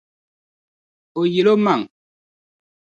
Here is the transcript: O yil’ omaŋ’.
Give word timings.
O 1.19 1.21
yil’ 1.31 1.47
omaŋ’. 1.53 1.81